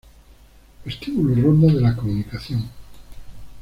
Vestíbulo 0.83 1.35
Ronda 1.39 1.67
de 1.71 1.79
la 1.81 1.95
Comunicación 1.95 2.67